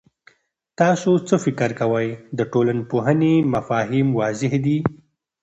تاسو 0.79 1.09
څه 1.27 1.35
فکر 1.45 1.69
کوئ، 1.79 2.07
د 2.37 2.39
ټولنپوهنې 2.51 3.33
مفاهیم 3.53 4.07
واضح 4.19 4.51
دي؟ 4.65 4.77